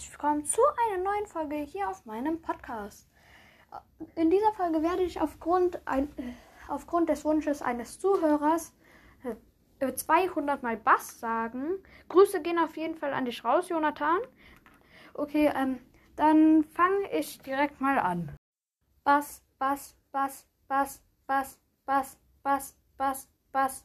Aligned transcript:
herzlich 0.00 0.18
willkommen 0.18 0.44
zu 0.46 0.62
einer 0.86 1.02
neuen 1.02 1.26
Folge 1.26 1.56
hier 1.56 1.90
auf 1.90 2.06
meinem 2.06 2.40
Podcast. 2.40 3.06
In 4.14 4.30
dieser 4.30 4.50
Folge 4.54 4.82
werde 4.82 5.02
ich 5.02 5.20
aufgrund, 5.20 5.86
ein, 5.86 6.08
äh, 6.16 6.32
aufgrund 6.68 7.10
des 7.10 7.22
Wunsches 7.26 7.60
eines 7.60 8.00
Zuhörers 8.00 8.72
äh, 9.78 9.92
200 9.92 10.62
Mal 10.62 10.78
Bass 10.78 11.20
sagen. 11.20 11.82
Grüße 12.08 12.40
gehen 12.40 12.58
auf 12.58 12.78
jeden 12.78 12.94
Fall 12.94 13.12
an 13.12 13.26
dich 13.26 13.44
raus, 13.44 13.68
Jonathan. 13.68 14.20
Okay, 15.12 15.52
ähm, 15.54 15.80
dann 16.16 16.64
fange 16.64 17.12
ich 17.12 17.38
direkt 17.42 17.82
mal 17.82 17.98
an. 17.98 18.34
Bass, 19.04 19.44
Bass, 19.58 19.98
Bass, 20.12 20.46
Bass, 20.66 21.02
Bass, 21.26 21.60
Bass, 21.84 22.18
Bass, 22.42 22.78
Bass, 22.96 23.28
Bass, 23.52 23.84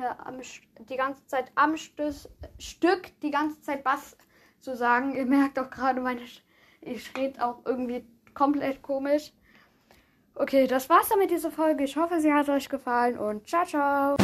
Ja, 0.00 0.16
die 0.88 0.96
ganze 0.96 1.26
Zeit 1.26 1.52
am 1.56 1.76
Stöß, 1.76 2.28
Stück, 2.58 3.12
die 3.20 3.30
ganze 3.30 3.60
Zeit 3.60 3.84
Bass 3.84 4.16
zu 4.60 4.74
sagen. 4.74 5.14
Ihr 5.14 5.26
merkt 5.26 5.58
auch 5.58 5.68
gerade, 5.68 6.00
meine, 6.00 6.22
ich 6.80 7.16
rede 7.16 7.44
auch 7.44 7.58
irgendwie 7.66 8.06
komplett 8.32 8.80
komisch. 8.80 9.32
Okay, 10.34 10.66
das 10.66 10.88
war's 10.88 11.10
dann 11.10 11.18
mit 11.18 11.30
dieser 11.30 11.50
Folge. 11.50 11.84
Ich 11.84 11.96
hoffe, 11.96 12.18
sie 12.20 12.32
hat 12.32 12.48
euch 12.48 12.70
gefallen 12.70 13.18
und 13.18 13.46
ciao, 13.46 13.66
ciao. 13.66 14.16